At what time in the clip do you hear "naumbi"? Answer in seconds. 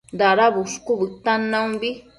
1.51-1.89